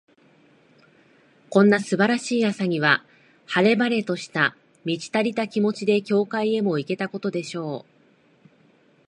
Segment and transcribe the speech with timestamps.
[1.51, 3.05] こんな素晴らしい朝には、
[3.45, 7.91] 晴れ晴れとした、満ち足りた気持ちで、教会へも行けたことでしょう。